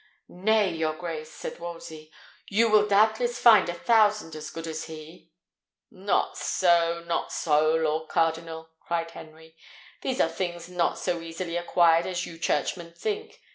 [0.33, 2.11] "Nay, your grace," said Wolsey,
[2.49, 5.29] "you will doubtless find a thousand as good as he."
[5.91, 7.03] "Not so!
[7.05, 9.55] not so, lord cardinal!" cried Henry;
[10.01, 13.39] "these are things not so easily acquired as you churchmen think.